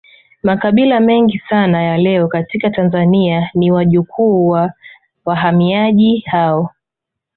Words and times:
Makabila 0.43 0.99
mengi 0.99 1.39
sana 1.49 1.83
ya 1.83 1.97
leo 1.97 2.27
katika 2.27 2.69
Tanzania 2.69 3.49
ni 3.53 3.71
wajukuu 3.71 4.47
wa 4.47 4.73
wahamiaji 5.25 6.19
hao 6.19 6.69